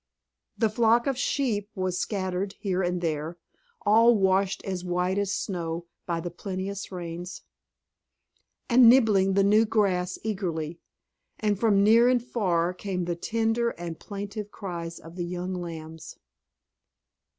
[0.57, 3.37] The flock of sheep was scattered here and there,
[3.85, 7.43] all washed as white as snow by the plenteous rains,
[8.67, 10.79] and nibbling the new grass eagerly;
[11.39, 16.17] and from near and far came the tender and plaintive cries of the young lambs.